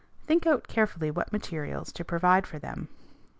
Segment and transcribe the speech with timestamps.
[0.25, 2.87] Think out carefully what materials to provide for them.